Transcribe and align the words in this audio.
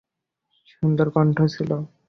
সুন্দর 0.71 1.07
কন্ঠ 1.15 1.37
ছিল। 1.53 1.71